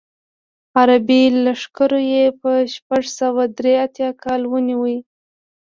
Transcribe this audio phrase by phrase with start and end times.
[0.77, 4.83] عربي لښکرو یې په شپږ سوه درې اتیا کال ونیو.